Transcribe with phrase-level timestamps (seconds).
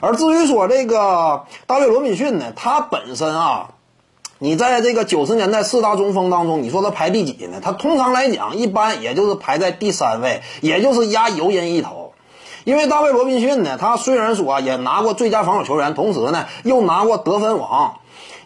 [0.00, 3.70] 而至于说这个大卫罗宾逊呢，他本身啊，
[4.38, 7.60] 你在这个九十年代四大中锋当中，你说他排第几呢？
[7.62, 12.12] 他通常来讲，一般也就是排在第三位，也就是压尤因一头。
[12.64, 17.96] 因为大卫罗宾逊呢，他虽然说也拿过最佳防守球员，同时呢又拿过得分王。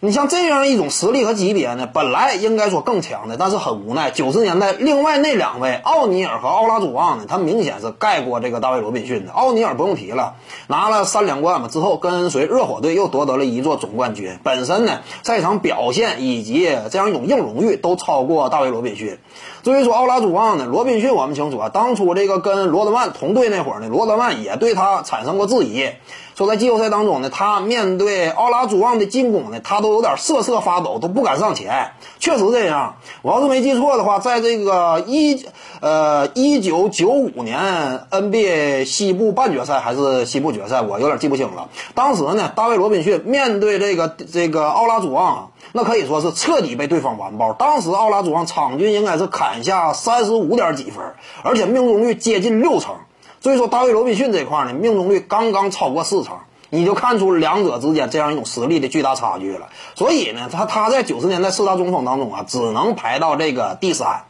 [0.02, 9.32] 你像这样一种实力和级别呢，本来应该说更强的，但是很无奈，九十年代另外那两位奥尼尔和奥拉祖旺呢，他明显是盖过这个大卫罗宾逊的。
[9.32, 10.36] 奥尼尔不用提了，
[10.68, 14.38] 拿了三两冠嘛之后，跟随热火队又夺得了一座总冠军。
[14.42, 19.18] 本身呢，赛场表现以及这样一种硬荣誉都超过大卫罗宾逊。
[19.62, 25.90] 至于说奥拉祖旺呢，罗宾逊我们清楚啊，当初这个跟罗德曼同队那会儿呢，罗德曼也对他产生过质疑。
[26.34, 31.92] 说在季后赛当中呢，他面对奥拉祖旺的进攻呢，他都有点瑟瑟发抖，都不敢上前。
[32.18, 35.46] 确实这样，我要是没记错的话，在这个一
[35.80, 41.68] 呃一九九五年 NBA 西部半决赛还是西部决赛，我有点记不清了。
[41.94, 47.52] 当时呢，大卫罗宾逊面对这个这个奥拉祖旺，那可以说是彻底被对方完爆。
[47.52, 51.04] 当时奥拉祖旺场均应该是砍下三十五点几分，
[51.42, 52.94] 而且命中率接近六成。
[53.42, 56.36] 所以说，大卫罗宾逊这块呢，命中率刚刚超过四成，
[56.70, 59.68] 你就看出两者之间这样一种实力的巨大差距了。
[59.94, 64.22] 所以呢，他他在九十年代四大中锋当中啊，只能排到这个第三。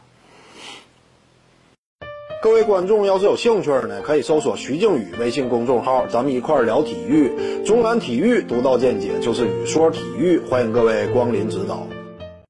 [2.41, 7.31] 各位观众要是有兴趣呢，可以搜索徐静宇微信公众号，咱们一块聊体育。
[7.63, 11.85] 中南体育独到见解就是语说体育，欢迎各位光临指导。